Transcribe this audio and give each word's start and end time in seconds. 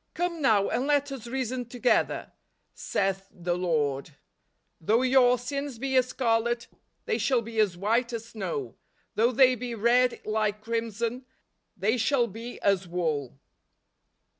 "Come 0.14 0.40
now, 0.40 0.68
and 0.68 0.86
let 0.86 1.10
us 1.10 1.26
reason 1.26 1.64
together, 1.64 2.30
saith 2.72 3.26
the 3.32 3.56
Lord: 3.58 4.10
though 4.80 5.02
your 5.02 5.36
sins 5.40 5.76
be 5.80 5.96
as 5.96 6.06
scarlet, 6.06 6.68
they 7.04 7.18
shall 7.18 7.42
be 7.42 7.58
as 7.58 7.76
white 7.76 8.12
as 8.12 8.26
snow; 8.26 8.76
though 9.16 9.32
they 9.32 9.56
be 9.56 9.74
red 9.74 10.20
like 10.24 10.60
crimson, 10.62 11.26
they 11.76 11.96
shall 11.96 12.28
be 12.28 12.60
as 12.62 12.86
wool." 12.86 13.40